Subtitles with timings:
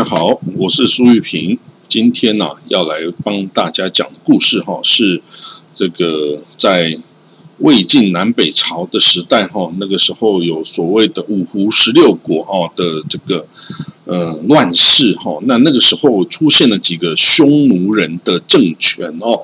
[0.00, 1.58] 大家好，我是苏玉平。
[1.86, 5.20] 今天呢，要来帮大家讲故事哈，是
[5.74, 6.98] 这个在
[7.58, 13.46] 魏晋南北朝的时代哈，那个时候有所谓的五胡十六国哦的这个
[14.06, 19.42] 呃乱世哈，那那个时候出现了几个匈奴人的政权哦，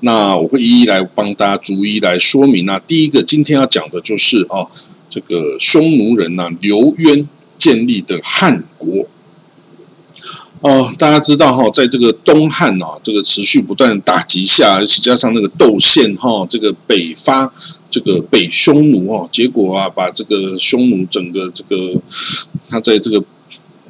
[0.00, 4.70] 那我会一一来帮大家逐一来说明那第一个今天要讲的就是哦，
[5.10, 7.28] 这个匈奴人呐刘渊
[7.58, 9.06] 建立的汉国。
[10.62, 17.52] 哦，大家知道哈，在这个东汉哦，这个持续不断打击下，而且加上那个窦宪哈，这个北伐
[17.90, 22.00] 这个北匈奴哦，结果啊，把这个匈奴整个这个
[22.70, 23.22] 他在这个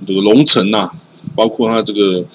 [0.06, 0.90] 这个龙城呐。
[1.36, 2.26] 包括他这个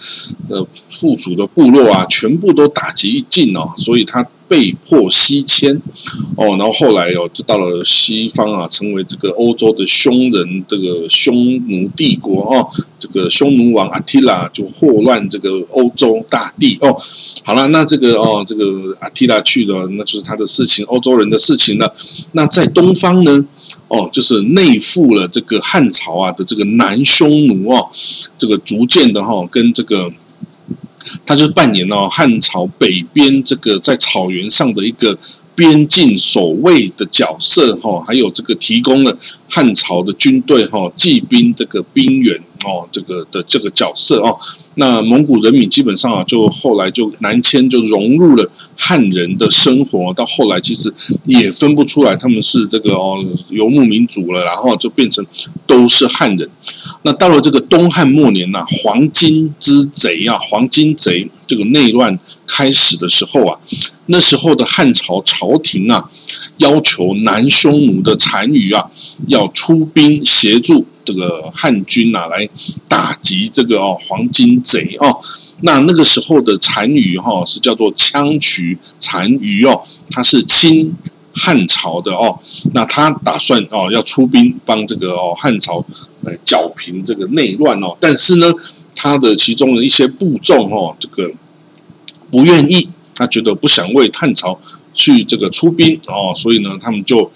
[0.50, 5.82] 呃附属的部落啊，全部都打击尽哦，所以他被迫西迁
[6.36, 16.96] 哦，然后后来哦就到了西方啊，成为这个欧洲的匈人这个匈奴帝国哦，这个匈奴王阿提拉就祸乱这个欧洲大地哦。
[17.44, 21.94] 好了，那这个哦这个阿提拉去了，那就是他的事情，欧洲人的事情了。
[22.32, 23.46] 那在东方呢？
[23.90, 27.88] 哦，就是内附了这个汉朝啊的这个南匈奴哦，
[28.38, 30.12] 这个逐渐的哈，跟这个，
[31.26, 35.18] 他就扮演了汉朝北边这个在草原上的一个。
[35.58, 39.18] 边境守卫的角色哈，还有这个提供了
[39.50, 44.38] 汉朝的军队哈，骑兵这个兵员哦，这个的这个角色哦，
[44.76, 50.94] 那蒙古人民基本上啊，就后来就南迁，就融入了汉人的生活，到后来其实
[51.26, 53.18] 也分不出来他们是这个哦
[53.50, 55.26] 游牧民族了，然后就变成
[55.66, 56.50] 都是汉人。
[57.04, 63.58] 那到了这个东汉末年呐，黄巾之贼啊，黄巾贼这个内乱开始的时候啊。
[64.10, 66.10] 那时候的汉朝朝廷啊，
[66.60, 68.90] 要求南匈奴的单于啊，
[69.28, 72.50] 要出兵协助这个汉军啊，来
[72.90, 75.18] 打击这个哦黄巾贼哦。
[75.62, 80.94] 那那个时候的单于哈是叫做羌渠单于哦，他是亲
[81.34, 82.38] 汉朝的哦。
[82.74, 85.86] 那他打算哦要出兵帮这个哦汉朝
[86.22, 87.96] 来剿平这个内乱哦。
[88.02, 88.54] 但是呢，
[88.94, 91.32] 他的其中的一些部众哦，这个
[92.30, 92.90] 不愿意。
[93.20, 94.60] 他觉得不想为汉朝
[94.94, 97.32] 去这个出兵哦，所以呢，他们就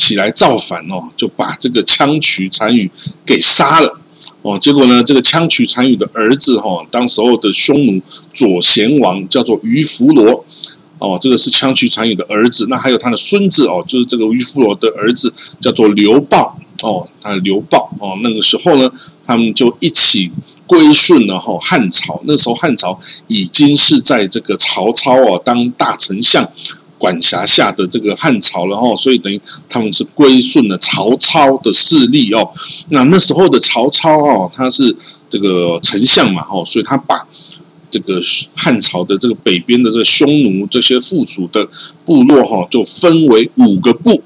[0.00, 2.90] 起来造反哦，就把这个羌渠单于
[3.26, 4.00] 给杀了
[4.40, 4.58] 哦。
[4.58, 8.00] 结果呢，这个羌渠单于的儿子哈，当时候的匈奴
[8.32, 10.46] 左贤王叫做于弗罗
[10.98, 12.66] 哦，这个是羌渠单于的儿子。
[12.70, 18.90] 那还有他的孙子哦，就是这个于弗罗的儿子叫做刘豹哦，他刘豹哦，那个时候呢，
[19.26, 20.32] 他们就一起。
[20.70, 26.48] 归顺了哈汉朝，那时候汉朝已经是在这个曹操哦当大丞相
[27.00, 29.40] 管辖下的这个汉朝了哈，所以等于
[29.70, 32.46] 他们是归顺了曹操的势力哦。
[32.90, 34.94] 那那时候的曹操哦，他是
[35.30, 37.26] 这个丞相嘛哈，所以他把
[37.90, 38.20] 这个
[38.54, 41.66] 汉朝的这个北边的这个匈奴这些附属的
[42.04, 44.22] 部落哈，就分为五个部，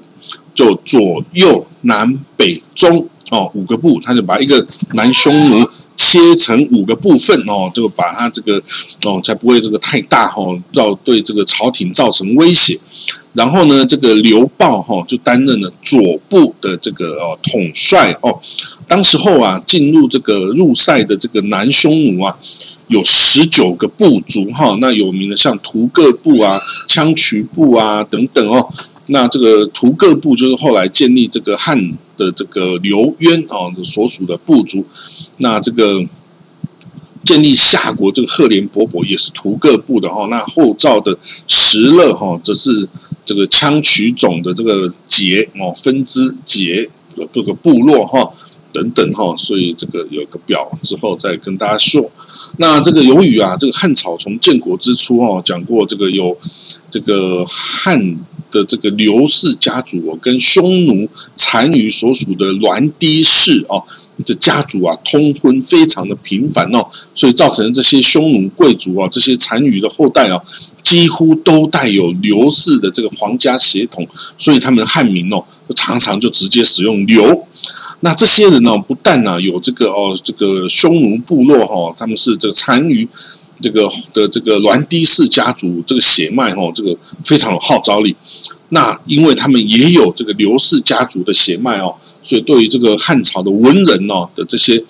[0.53, 5.65] 就左右南北中哦五个部，他就把一个南匈奴。
[5.95, 8.61] 切成五个部分哦，就把它这个
[9.03, 12.79] 哦，才不会这个太大哈，要对这个朝廷造成威胁。
[13.33, 18.39] 然后呢，这个刘豹哈就担任了左部的这个哦统帅哦。
[18.87, 22.37] 当时候啊，进入这个入塞的这个南匈奴啊，
[22.87, 28.69] 有十九个部族哈，那有名的像屠各部啊、羌渠部啊等等哦。
[29.07, 34.85] 那这个屠各部就是后来建立这个汉的这个刘渊啊所属的部族。
[35.37, 36.03] 那这个
[37.23, 40.27] 建立夏国这个赫连勃勃也是屠各部的哈。
[40.27, 41.17] 那后赵的
[41.47, 42.87] 石勒哈则是
[43.25, 46.89] 这个羌渠种的这个节哦分支节
[47.33, 48.31] 各个部落哈
[48.71, 49.35] 等等哈。
[49.37, 52.11] 所以这个有个表之后再跟大家说。
[52.57, 56.37] 那这个由于啊这个汉朝从建国之初哦讲过这个有
[56.89, 58.17] 这个汉。
[58.55, 63.83] 的这个刘氏家族哦，跟匈奴单于所属的栾堤氏哦，
[64.25, 70.41] 的家族啊通婚非常的频繁哦，所以造成这些匈奴贵族啊，这些单于的后代啊，
[70.83, 74.07] 几乎都带有刘氏的这个皇家血统，
[74.37, 75.43] 所以他们汉名哦，
[75.75, 77.45] 常常就直接使用刘。
[77.99, 83.07] 那这些人呢，不但呢有这个哦，这个匈奴部落哈，他们是这个单于。
[83.61, 88.15] 这个的这个栾堤氏家族这个血脉哦，这个非常有号召力。
[88.69, 94.83] 那因为他们也有这个刘氏家族的血脉哦，所以对于这个汉朝的文人哦的这些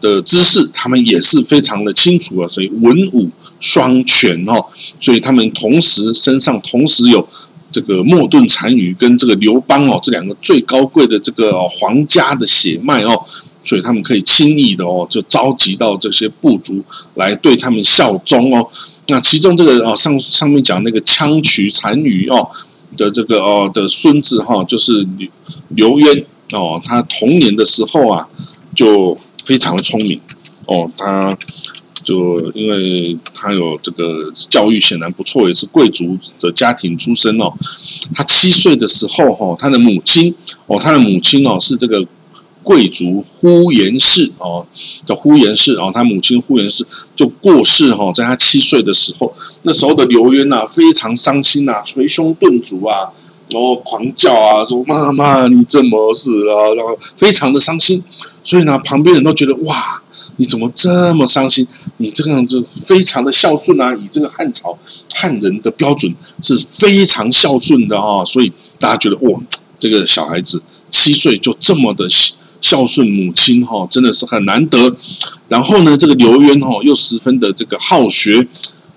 [0.00, 3.30] 的知识，他们也是非常的清楚啊，所以文武
[3.60, 4.66] 双全哦，
[5.00, 7.26] 所以他们同时身上同时有
[7.70, 13.24] 这个莫顿单于跟这个刘邦哦这两个最高贵的这个皇家的血脉哦，
[13.64, 16.82] 所以他们可以轻易的哦就召集到这些部族
[17.14, 18.68] 来对他们效忠哦。
[19.08, 22.48] 那其中这个哦上上面讲那个羌渠单于哦
[22.96, 25.28] 的这个哦的孙子哈，就是刘
[25.70, 28.28] 刘渊哦，他童年的时候啊
[28.74, 29.18] 就。
[29.44, 30.20] 非常的聪明
[30.66, 31.36] 哦，他
[32.00, 37.52] 就因为他有这个教育显然不错，也是贵族的家庭出身哦。
[38.14, 40.32] 他七岁的时候哈，他的母亲
[40.68, 42.06] 哦，他的母亲哦是这个
[42.62, 44.66] 贵族呼延氏哦
[45.06, 46.86] 的呼延氏哦，他母亲呼延氏
[47.16, 53.10] 就过世哈，在他七岁的时候，那时候的刘渊呐非常伤心呐，捶胸顿足啊，
[53.50, 56.74] 然后狂叫啊，说妈妈你怎么死了？
[56.74, 58.02] 然后非常的伤心。
[58.44, 60.02] 所以呢，旁边人都觉得哇，
[60.36, 61.66] 你怎么这么伤心？
[61.98, 64.78] 你这个样子非常的孝顺啊，以这个汉朝
[65.14, 68.24] 汉人的标准是非常孝顺的啊。
[68.24, 69.40] 所以大家觉得哇，
[69.78, 72.08] 这个小孩子七岁就这么的
[72.62, 74.96] 孝顺母亲哈，真的是很难得。
[75.48, 78.48] 然后呢，这个刘渊哈又十分的这个好学，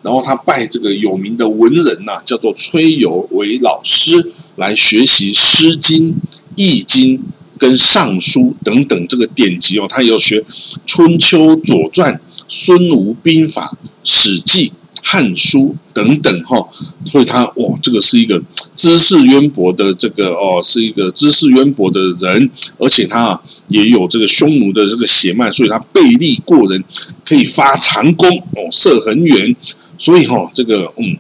[0.02, 6.12] 然后他拜这个有名的文人呐，叫做崔游为老师，来学习《诗经》
[6.56, 7.18] 《易经》。
[7.58, 10.44] 跟尚书等等这个典籍哦，他有学
[10.86, 12.20] 春秋、左传、
[12.50, 16.68] 孙吴兵法、史记、汉书等等哈，
[17.06, 18.44] 所以他哇，这个是一个
[18.76, 23.40] 知识渊博的这个哦，是一个知识渊博的人，而且他
[23.70, 26.84] 也有这个匈奴的这个血脉，所以他背力过人，
[27.26, 29.56] 可以发长弓哦，射很远，
[29.98, 31.18] 所以哈，这个嗯，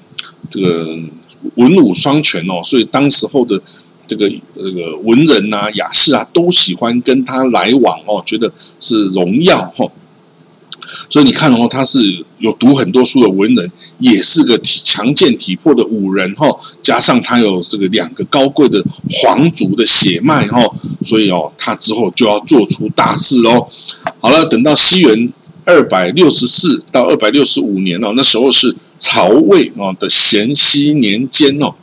[0.49, 0.99] 这个
[1.55, 3.61] 文武双全哦，所以当时候的。
[4.07, 9.83] 这个这个文人呐、雅士啊，都喜欢跟他来往哦，觉得是荣耀哈。
[11.09, 11.99] 所以你看哦，他是
[12.39, 16.47] 有读很多书的文人，也是个体强健体魄的武人哈。
[16.81, 20.59] 加上他有这个两个高贵的皇族的血脉哈，
[21.01, 23.67] 所以哦，他之后就要做出大事哦。
[24.19, 25.33] 好了，等到西元
[25.65, 31.73] 二百六十四到二百六十五年哦，那时候是曹魏哦的咸熙年间哦。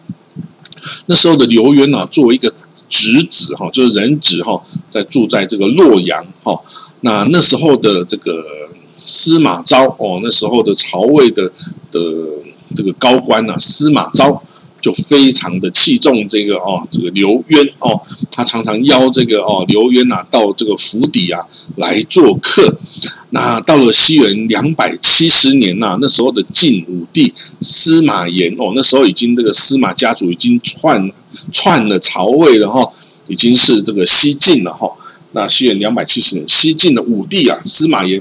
[1.07, 2.53] 那时候的刘渊啊，作为一个
[2.89, 6.61] 侄子哈，就是人质哈，在住在这个洛阳哈。
[7.01, 8.45] 那那时候的这个
[9.05, 11.51] 司马昭哦，那时候的曹魏的
[11.91, 12.01] 的
[12.77, 14.43] 这个高官呐，司马昭。
[14.83, 18.03] 就非常的器重这个哦，这个刘渊哦，
[18.33, 21.39] 他常常邀这个哦刘渊呐到这个府邸啊
[21.77, 22.81] 来做客。
[23.31, 31.13] 那到了西元两百七十年呐，那时候的晋武帝司马炎哦，那时候已经这个司马家族已经篡
[31.53, 32.91] 篡了曹魏了哈，
[33.29, 34.91] 已经是这个西晋了哈。
[35.31, 38.21] 那西元两百七十年，西晋的武帝啊司马炎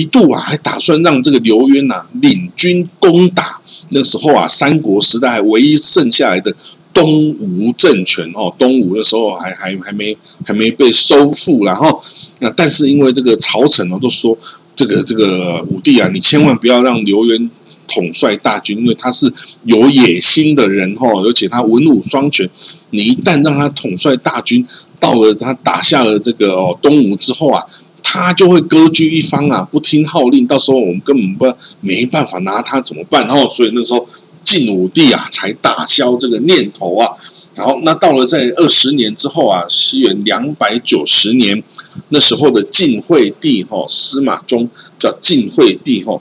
[0.00, 3.60] 一度啊还打算让这个刘渊呐领军攻打。
[3.94, 6.54] 那时候啊，三国时代唯一剩下来的
[6.94, 10.16] 东吴政权哦，东吴的时候还还还没
[10.46, 12.02] 还没被收复，然后
[12.40, 14.38] 那但是因为这个朝臣哦都说
[14.74, 17.50] 这个这个武帝啊，你千万不要让刘渊
[17.86, 19.30] 统帅大军，因为他是
[19.64, 22.48] 有野心的人哦，而且他文武双全，
[22.90, 24.66] 你一旦让他统帅大军，
[24.98, 27.62] 到了他打下了这个哦东吴之后啊。
[28.12, 33.26] 他就会割据一方啊，不听号令，到时候我们根本不没办法拿他怎么办？
[33.26, 34.06] 然后，所以那时候
[34.44, 37.08] 晋武帝啊，才打消这个念头啊。
[37.54, 41.64] 然后，那到了在二十年之后啊，西元两百九十年，
[42.10, 46.20] 那时候的晋惠帝哈，司马衷叫晋惠帝哈，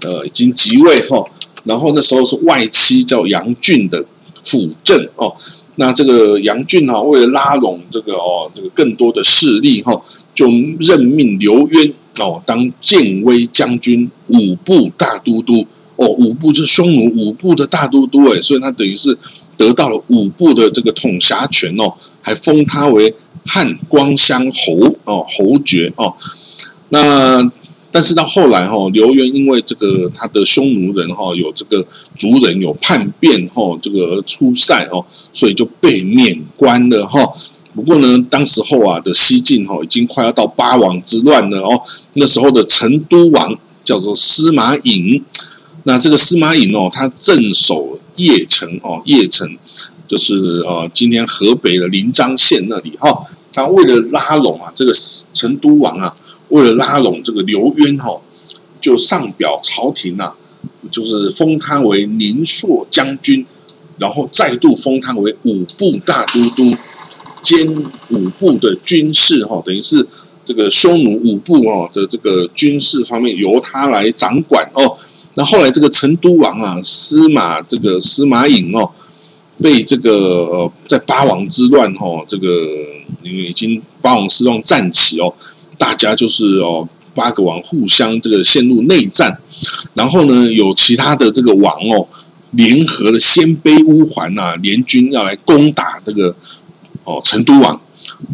[0.00, 1.22] 呃，已经即位哈。
[1.64, 4.02] 然后那时候是外戚叫杨俊的
[4.42, 5.36] 辅政哦。
[5.74, 10.00] 那这个杨俊哈，为了拉拢这个哦，这个更多的势力哈。
[10.36, 10.46] 就
[10.78, 15.66] 任命刘渊哦当建威将军、五部大都督
[15.96, 19.16] 哦，五部就是匈奴五部的大都督哎，所以他等于是
[19.56, 23.14] 得到了五部的这个统辖权哦，还封他为
[23.46, 26.14] 汉光乡侯哦，侯爵哦。
[26.90, 27.50] 那
[27.90, 37.32] 但是到后来哈，刘渊因为这个他的匈奴人哈有这个族人有叛变哈，这个出塞哦，所以就被免官了哈。
[37.76, 41.82] 不过呢，当时候啊的西晋哈已经快要到八王之乱了哦。
[42.14, 43.54] 那时候的成都王
[43.84, 45.22] 叫做司马颖，
[45.84, 49.46] 那这个司马颖哦，他镇守邺城哦，邺城
[50.08, 53.22] 就是呃今天河北的临漳县那里哈。
[53.52, 54.92] 他为了拉拢啊这个
[55.34, 56.16] 成都王啊，
[56.48, 58.18] 为了拉拢这个刘渊哈，
[58.80, 60.32] 就上表朝廷呐，
[60.90, 63.44] 就是封他为宁朔将军，
[63.98, 66.74] 然后再度封他为五部大都督。
[67.46, 67.64] 兼
[68.10, 70.04] 五部的军事哈，等于是
[70.44, 74.98] 这个匈奴五部哦的这个军事方面由他来掌管哦。
[75.36, 78.90] 那后来这个成都王啊，司马这个司马颖哦，
[79.62, 82.48] 被这个在八王之乱哦，这个
[83.22, 85.32] 已经八王之乱战起哦，
[85.78, 89.38] 大家就是哦八个王互相这个陷入内战，
[89.94, 92.08] 然后呢有其他的这个王哦
[92.52, 96.34] 联合的鲜卑乌桓呐联军要来攻打这个
[97.06, 97.80] 哦成都王，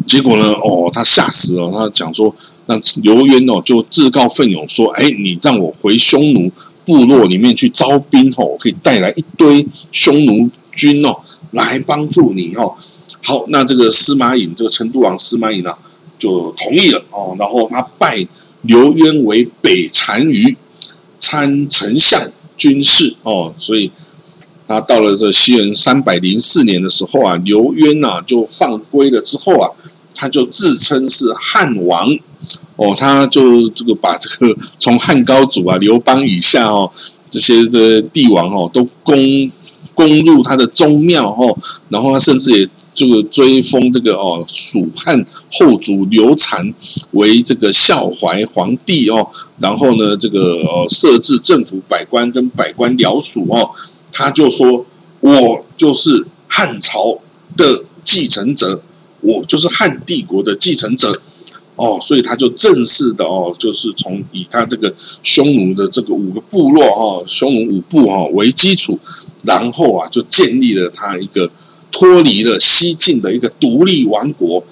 [0.05, 6.51] 结果呢哦他吓死了，他讲说那刘渊哦就自告奋勇说，哎你让我回匈奴。
[6.85, 11.15] 部落里面去招兵哦，可以带来一堆匈奴军哦，
[11.51, 12.75] 来帮助你哦。
[13.23, 15.73] 好，那这个司马颖，这个成都王司马颖呢，
[16.19, 17.37] 就同意了哦。
[17.39, 18.27] 然后他拜
[18.63, 20.57] 刘渊为北单于
[21.19, 23.53] 参丞相军事哦。
[23.57, 23.89] 所以
[24.67, 29.69] 他到了这西元三百零四年的时候啊，刘渊呐就放归了之后啊，
[30.15, 32.17] 他就自称是汉王。
[32.75, 36.91] 哦，他就这个把这个 从汉高祖啊、刘邦以下哦，
[37.29, 39.15] 这些这帝王哦，都攻
[39.93, 41.55] 攻入他的宗庙哦，
[41.89, 46.73] 然后他甚至也这个追封这个哦蜀汉后主刘禅
[47.11, 49.29] 为这个孝怀皇帝哦，
[49.59, 53.69] 然后呢这个呃设置政府百官跟百官僚属哦，
[54.13, 54.85] 他就说
[55.19, 57.19] 我就是汉朝
[57.57, 58.81] 的继承者，
[59.19, 61.21] 我就是汉帝国的继承者。
[61.75, 64.93] 哦，所以他就正式的哦，就是从以他这个
[65.23, 68.99] 匈奴的这个五个部落哈，匈奴五部哈为基础，
[69.41, 71.49] 然后啊就建立了他一个
[71.91, 74.63] 脱离了西晋的一个独立王国，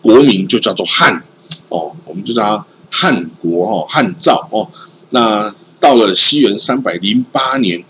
[0.00, 1.24] 国名就叫做汉
[1.70, 4.68] 哦，我们就叫他汉国哦，汉赵哦。
[5.10, 7.82] 那到了西元三百零八年，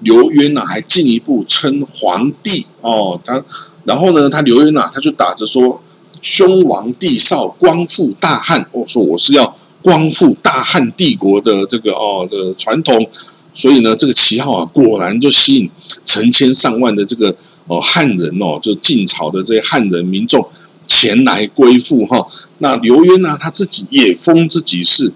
[0.00, 3.44] 刘渊呢还进一步称皇帝哦，他
[3.84, 5.80] 然后呢，他刘渊呐他就打着说。
[6.22, 8.66] 兄王帝少，光复大汉。
[8.72, 13.08] 我说我是要光复大汉帝国的这个哦的传统，
[13.54, 15.70] 所以呢，这个旗号啊，果然就吸引
[16.04, 17.36] 成千上万的这个
[17.68, 20.48] 哦汉人哦，就晋朝的这些汉人民众
[20.88, 22.26] 前来归附哈。
[22.58, 25.12] 那刘渊呢，他自己也封自己是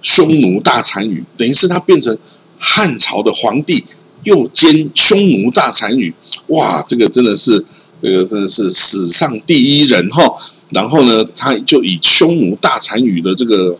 [0.00, 2.16] 匈奴大单于，等于是他变成
[2.58, 3.84] 汉朝的皇帝，
[4.24, 6.12] 又兼匈奴大单于。
[6.48, 7.64] 哇，这个真的是。
[8.02, 10.22] 这个真的是史上第一人哈，
[10.68, 13.76] 然后呢，他就以匈奴大单于的这个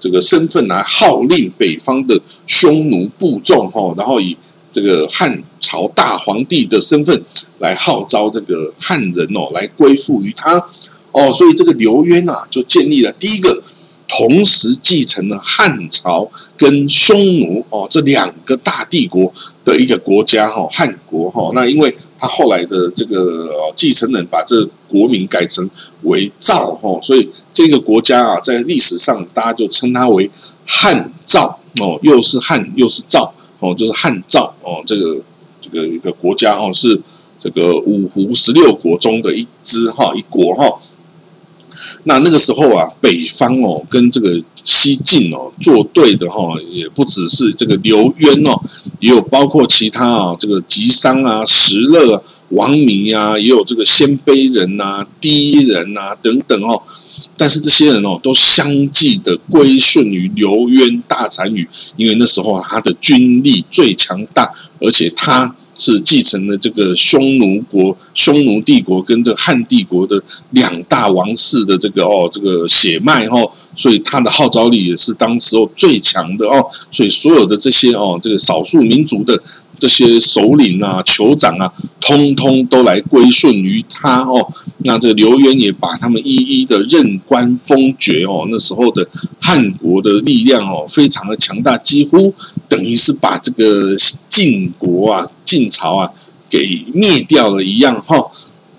[0.00, 4.36] 这个身份来号令北方的匈奴部众哈，然后以
[4.72, 7.22] 这个汉朝大皇帝的身份
[7.60, 10.66] 来号召这个汉人哦来归附于他
[11.12, 13.62] 哦，所以这个刘渊啊就建立了第一个。
[14.10, 19.32] 同时继承了汉朝跟匈奴哦这两个大帝国
[19.64, 25.70] 的一个国家哈汉国哈那因为他后来的这个继承人把这国名改成
[26.02, 30.28] 为赵哈所以这个国家啊在历史上大家就称它为
[30.66, 35.22] 汉赵哦又是汉又是赵哦就是汉赵哦这个
[35.60, 37.00] 这个一个国家哦是
[37.38, 40.80] 这个五胡十六国中的一支哈一国哈。
[42.04, 48.60] 那那个时候啊，北方哦，跟这个西晋哦作对的哈，也不只是这个刘渊哦，
[49.00, 56.82] 也有包括其他啊，这个吉商啊、石勒、王弥啊，也有这个鲜卑人呐、第一人呐等等哦。
[57.36, 65.54] 但是这些人哦，都相继的归顺于刘渊大单于，因为那时候他的军力最强大，而且他。
[65.80, 79.42] 是继承了这个匈奴国、匈奴帝国跟这汉帝国的两大王室的这个哦，这个血脉哦，所以他的号召力也是当时候最强的哦，所以所有的这些哦，这个少数民族的。
[79.80, 84.52] 这些首领啊、酋长啊，通通都来归顺于他哦。
[84.84, 88.46] 那这刘渊也把他们一一的任官封爵哦。
[88.50, 89.08] 那时候的
[89.40, 92.34] 汉国的力量哦，非常的强大，几乎
[92.68, 93.96] 等于是把这个
[94.28, 96.10] 晋国啊、晋朝啊
[96.48, 98.30] 给灭掉了一样哈。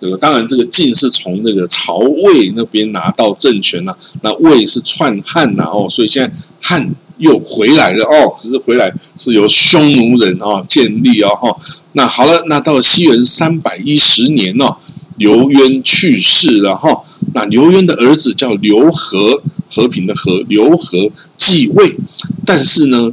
[0.02, 6.94] 这个当然，这个晋是从那个曹魏那边拿到政权呐，那魏是篡汉呐哦，所以现在汉。
[7.18, 11.56] 又回来了哦，可是回来是由匈奴人哦建立哦哈。
[11.92, 14.76] 那好了，那到了西元三百一十年哦，
[15.18, 17.04] 刘渊去世了哈。
[17.36, 21.96] 那刘渊的儿子叫刘和，和平的和，刘和继位，
[22.44, 23.12] 但是呢，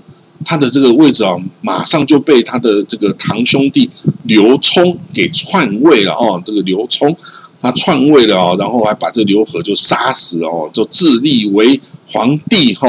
[0.48, 3.90] 他的这个位置啊，马上就被他的这个堂兄弟
[4.22, 6.42] 刘聪给篡位了哦。
[6.42, 7.14] 这个刘聪
[7.60, 11.78] 他篡位了哦，然后还把这刘和就杀死哦，就自立为
[12.10, 12.88] 皇帝哈。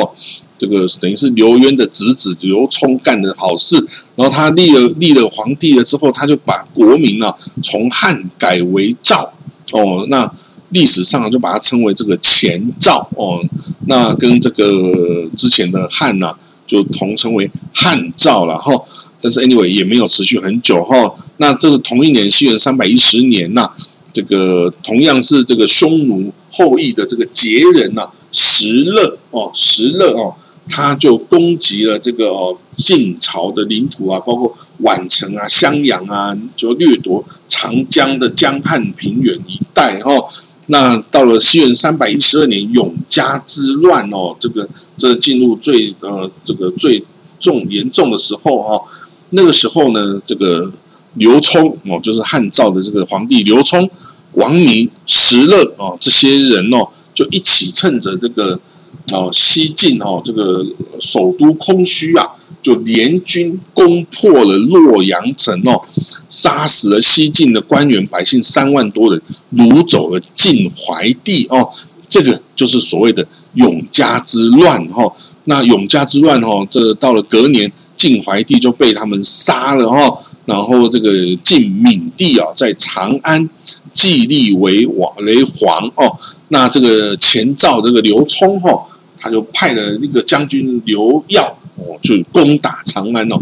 [0.58, 3.76] 这个等于是刘渊的侄子刘聪干的好事，
[4.16, 9.34] 然后他立了立了皇帝了之后，他就把国名啊从汉改为赵
[9.74, 10.06] 哦。
[10.08, 10.32] 那
[10.70, 13.44] 历史上就把它称为这个前赵哦，
[13.86, 16.34] 那跟这个之前的汉呐，
[16.70, 18.72] 就同称为汉赵了哈。
[19.20, 21.14] 但是 anyway 也没有持续很久哈。
[21.36, 23.70] 那这个同一年，西元三百一十年呐，
[24.14, 30.36] 这个同样是这个匈奴后裔的这个羯人呐，石勒哦，石勒哦，
[30.70, 40.30] 他就攻击了这个哦晋朝的领土啊，包括宛城啊、襄阳啊，就掠夺长江的江汉平原一带哦。
[40.72, 47.04] 那到了西元三百一十二年，永嘉之乱哦，这个这进入最呃这个最
[47.40, 48.84] 重严重的时候哦。
[49.32, 50.72] 那个时候呢，这个
[51.16, 53.90] 刘聪哦，就是汉赵的这个皇帝刘聪、
[54.34, 58.60] 王明、石勒哦，这些人哦，就一起趁着这个
[59.12, 60.66] 哦西晋哦这个
[61.00, 62.28] 首都空虚啊，
[62.62, 65.82] 就联军攻破了洛阳城哦，
[66.30, 69.22] 杀死了西晋的官员百姓三万多人，
[69.54, 71.70] 掳走了晋怀帝哦，
[72.08, 75.14] 这个就是所谓的永嘉之乱哈。
[75.46, 77.72] 那永嘉之乱哈，这到了隔年。
[78.00, 81.12] 晋怀帝就被他们杀了哈，然后这个
[81.44, 83.50] 晋闵帝啊，在长安
[83.94, 86.18] 继立为王为皇哦。
[86.50, 88.86] 那这个前赵这个刘聪哈，
[89.18, 93.42] 他就派了那个将军刘耀哦，就攻打长安哦。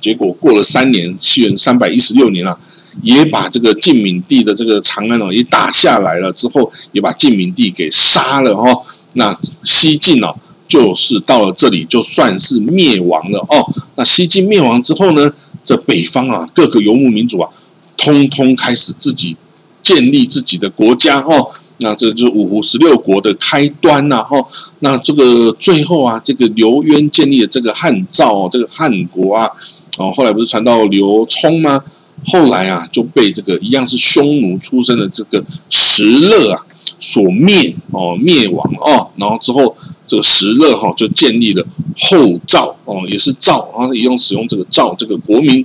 [0.00, 2.58] 结果过了三年，西元三百一十六年啊，
[3.02, 6.32] 也把这个晋闵帝的这个长安哦，也打下来了。
[6.32, 8.82] 之后也把晋闵帝给杀了哈。
[9.14, 10.36] 那西晋哦。
[10.68, 13.72] 就是到了这里，就算是灭亡了哦。
[13.96, 15.30] 那西晋灭亡之后呢，
[15.64, 17.48] 这北方啊，各个游牧民族啊，
[17.96, 19.34] 通通开始自己
[19.82, 21.50] 建立自己的国家哦。
[21.78, 24.36] 那这就是五胡十六国的开端呐哈。
[24.80, 29.50] 那这个最后啊，这个刘渊建立的这个汉赵，这个汉国啊，
[29.96, 31.82] 哦，后来不是传到刘聪吗？
[32.26, 36.66] 后来啊，就被这个一样是匈奴出身的这个石勒啊
[37.00, 39.08] 所灭哦，灭亡哦。
[39.16, 39.76] 然后之后。
[40.10, 41.62] 这个石勒哈就建立了
[41.98, 45.62] 后赵哦，也是赵啊，也用使用这个赵这个国名。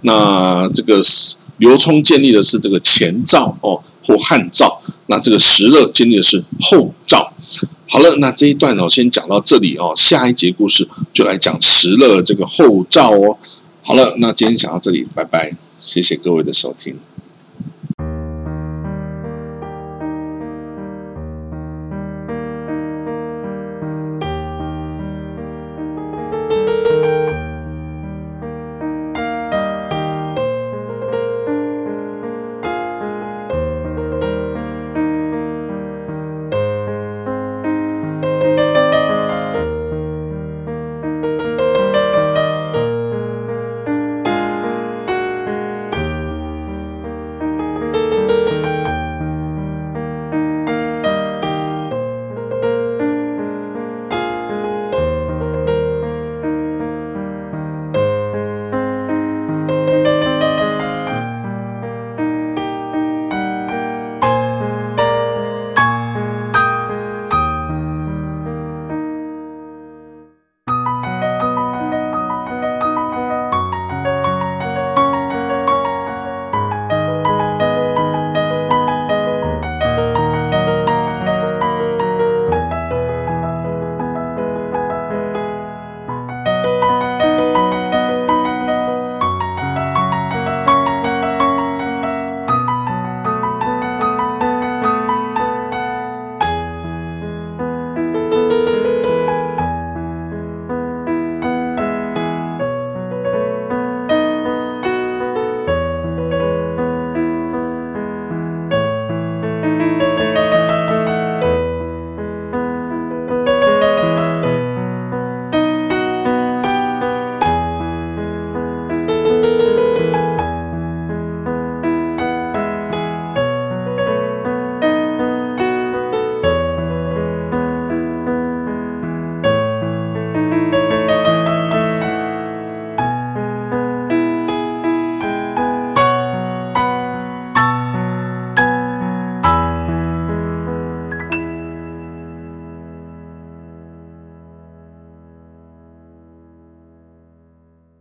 [0.00, 1.00] 那这个
[1.58, 4.80] 刘聪建立的是这个前赵哦，或汉赵。
[5.06, 7.32] 那这个石勒经历的是后赵。
[7.88, 9.92] 好了，那这一段呢，我先讲到这里哦。
[9.94, 13.36] 下一节故事就来讲石勒这个后赵哦。
[13.82, 16.96] 好了，那今天讲到这里，拜拜，谢谢各位的收听。